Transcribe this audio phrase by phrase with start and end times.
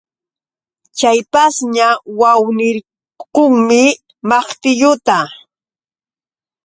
[0.97, 1.87] Chay pashña
[2.31, 3.83] awnirqunmi
[4.29, 5.17] maqtilluta.